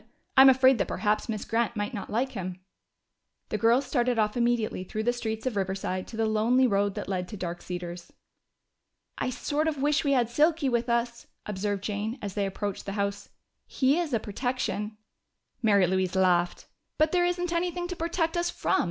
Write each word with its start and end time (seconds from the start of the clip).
"I'm 0.35 0.49
afraid 0.49 0.79
that 0.79 0.87
perhaps 0.87 1.29
Miss 1.29 1.45
Grant 1.45 1.75
might 1.75 1.93
not 1.93 2.09
like 2.09 2.31
him." 2.31 2.59
The 3.49 3.59
girls 3.59 3.85
started 3.85 4.17
off 4.17 4.35
immediately 4.35 4.83
through 4.83 5.03
the 5.03 5.13
streets 5.13 5.45
of 5.45 5.55
Riverside 5.55 6.07
to 6.07 6.17
the 6.17 6.25
lonely 6.25 6.65
road 6.65 6.95
that 6.95 7.07
led 7.07 7.27
to 7.27 7.37
Dark 7.37 7.61
Cedars. 7.61 8.11
"I 9.19 9.29
sort 9.29 9.67
of 9.67 9.79
wish 9.79 10.03
we 10.03 10.13
had 10.13 10.27
Silky 10.27 10.69
with 10.69 10.89
us," 10.89 11.27
observed 11.45 11.83
Jane 11.83 12.17
as 12.19 12.33
they 12.33 12.47
approached 12.47 12.87
the 12.87 12.93
house. 12.93 13.29
"He 13.67 13.99
is 13.99 14.11
a 14.11 14.19
protection." 14.19 14.97
Mary 15.61 15.85
Louise 15.85 16.15
laughed. 16.15 16.65
"But 16.97 17.11
there 17.11 17.23
isn't 17.25 17.53
anything 17.53 17.87
to 17.89 17.95
protect 17.95 18.35
us 18.35 18.49
from! 18.49 18.79